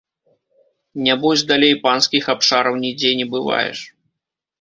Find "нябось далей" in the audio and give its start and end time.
1.07-1.73